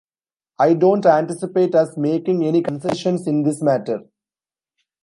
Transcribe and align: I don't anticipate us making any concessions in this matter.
I 0.57 0.73
don't 0.73 1.05
anticipate 1.05 1.75
us 1.75 1.95
making 1.95 2.43
any 2.43 2.63
concessions 2.63 3.27
in 3.27 3.43
this 3.43 3.61
matter. 3.61 3.99